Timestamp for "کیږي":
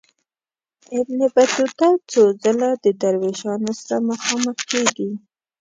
4.71-5.09